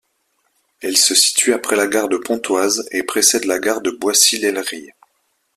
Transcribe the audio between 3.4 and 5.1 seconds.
la gare de Boissy-l'Aillerie.